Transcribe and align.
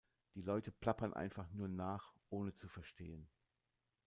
Die 0.33 0.41
Leute 0.41 0.71
plappern 0.71 1.13
einfach 1.13 1.47
nur 1.51 1.67
nach, 1.67 2.15
ohne 2.31 2.55
zu 2.55 2.67
verstehen. 2.67 3.29